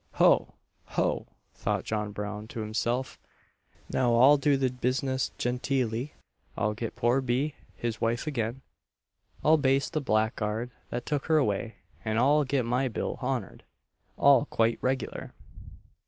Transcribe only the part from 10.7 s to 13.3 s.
that took her away, and I'll get my bill